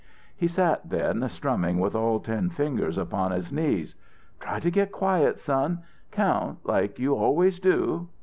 [0.35, 3.93] He sat then, strumming with all ten fingers upon his knees.
[4.39, 5.83] "Try to get quiet, son.
[6.09, 8.07] Count like you always do.